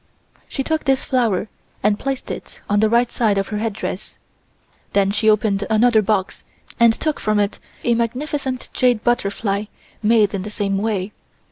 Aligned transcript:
She 0.47 0.63
took 0.63 0.85
this 0.85 1.03
flower 1.03 1.47
and 1.83 1.99
placed 1.99 2.31
it 2.31 2.59
on 2.67 2.79
the 2.79 2.89
right 2.89 3.11
side 3.11 3.37
of 3.37 3.49
her 3.49 3.59
headdress. 3.59 4.17
Then 4.93 5.11
she 5.11 5.29
opened 5.29 5.63
another 5.69 6.01
box 6.01 6.43
and 6.79 6.91
took 6.91 7.19
from 7.19 7.39
it 7.39 7.59
a 7.83 7.93
magnificent 7.93 8.69
jade 8.73 9.03
butterfly 9.03 9.65
made 10.01 10.33
in 10.33 10.41
the 10.41 10.49
same 10.49 10.79
way. 10.79 11.11